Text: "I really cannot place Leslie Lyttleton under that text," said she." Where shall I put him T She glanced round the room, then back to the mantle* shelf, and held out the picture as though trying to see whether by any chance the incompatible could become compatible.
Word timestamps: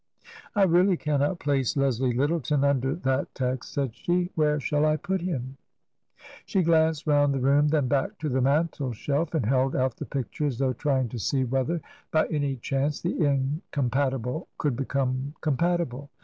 "I 0.55 0.63
really 0.63 0.97
cannot 0.97 1.37
place 1.37 1.77
Leslie 1.77 2.11
Lyttleton 2.15 2.63
under 2.63 2.95
that 2.95 3.35
text," 3.35 3.71
said 3.71 3.93
she." 3.93 4.31
Where 4.35 4.59
shall 4.59 4.83
I 4.83 4.97
put 4.97 5.21
him 5.21 5.57
T 6.17 6.23
She 6.47 6.63
glanced 6.63 7.05
round 7.05 7.35
the 7.35 7.39
room, 7.39 7.67
then 7.67 7.87
back 7.87 8.17
to 8.17 8.27
the 8.27 8.41
mantle* 8.41 8.93
shelf, 8.93 9.35
and 9.35 9.45
held 9.45 9.75
out 9.75 9.97
the 9.97 10.05
picture 10.07 10.47
as 10.47 10.57
though 10.57 10.73
trying 10.73 11.07
to 11.09 11.19
see 11.19 11.43
whether 11.43 11.81
by 12.09 12.25
any 12.31 12.55
chance 12.55 12.99
the 12.99 13.23
incompatible 13.23 14.47
could 14.57 14.75
become 14.75 15.35
compatible. 15.39 16.09